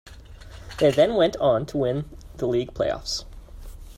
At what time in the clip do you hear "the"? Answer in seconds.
2.37-2.47